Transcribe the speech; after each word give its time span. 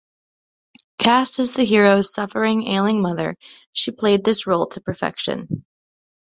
Cast 0.97 1.37
as 1.37 1.51
the 1.51 1.63
hero's 1.63 2.11
suffering, 2.11 2.67
ailing 2.69 3.03
mother, 3.03 3.35
she 3.71 3.91
played 3.91 4.23
this 4.25 4.47
role 4.47 4.65
to 4.65 4.81
perfection. 4.81 5.63